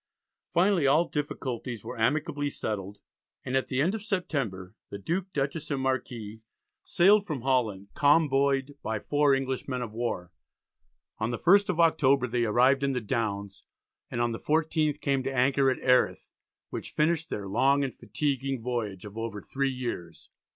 [0.49, 2.97] Finally all difficulties were amicably settled,
[3.45, 6.41] and at the end of September the Duke, Dutchess, and Marquis
[6.81, 10.31] sailed from Holland, convoyed by four English men of war.
[11.19, 13.63] On the 1st of October they arrived in the Downs,
[14.09, 16.31] and on the 14th came to an anchor at Erith,
[16.71, 20.31] which finished their "long and fatiguing voyage" of over three years.